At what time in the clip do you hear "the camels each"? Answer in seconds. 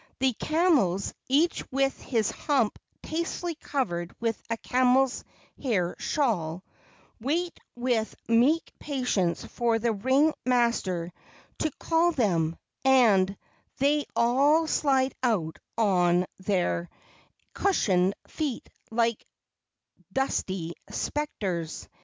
0.17-1.63